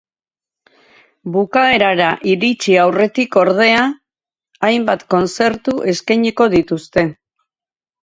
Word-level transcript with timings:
Bukaerara 1.35 2.07
iritsi 2.31 2.75
aurretik, 2.85 3.39
ordea, 3.43 3.85
hainbat 4.71 5.07
kontzertu 5.19 5.81
eskainiko 5.97 6.53
dituzte. 6.61 7.11